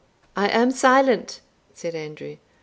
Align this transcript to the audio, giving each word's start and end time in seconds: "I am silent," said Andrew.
"I 0.35 0.47
am 0.47 0.71
silent," 0.71 1.41
said 1.75 1.93
Andrew. 1.93 2.37